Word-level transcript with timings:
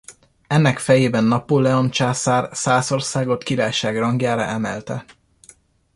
Ennek 0.47 0.77
fejében 0.77 1.23
Napóleon 1.23 1.89
császár 1.89 2.49
Szászországot 2.53 3.43
királyság 3.43 3.97
rangjára 3.97 4.41
emelte. 4.45 5.05